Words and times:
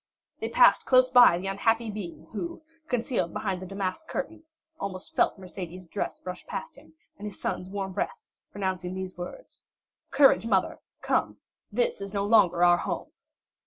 They 0.39 0.49
passed 0.49 0.87
close 0.87 1.11
by 1.11 1.37
the 1.37 1.45
unhappy 1.45 1.91
being, 1.91 2.25
who, 2.33 2.63
concealed 2.87 3.33
behind 3.33 3.61
the 3.61 3.67
damask 3.67 4.07
curtain, 4.07 4.43
almost 4.79 5.15
felt 5.15 5.39
Mercédès 5.39 5.87
dress 5.87 6.19
brush 6.19 6.43
past 6.47 6.75
him, 6.75 6.95
and 7.19 7.27
his 7.27 7.39
son's 7.39 7.69
warm 7.69 7.93
breath, 7.93 8.31
pronouncing 8.51 8.95
these 8.95 9.15
words: 9.15 9.63
"Courage, 10.09 10.47
mother! 10.47 10.79
Come, 11.03 11.37
this 11.71 12.01
is 12.01 12.15
no 12.15 12.25
longer 12.25 12.63
our 12.63 12.77
home!" 12.77 13.11